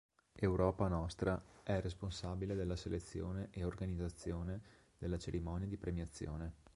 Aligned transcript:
Europa 0.41 0.87
Nostra 0.87 1.39
è 1.61 1.79
responsabile 1.79 2.55
della 2.55 2.75
selezione 2.75 3.49
e 3.51 3.63
organizzazione 3.63 4.59
della 4.97 5.19
cerimonia 5.19 5.67
di 5.67 5.77
premiazione. 5.77 6.53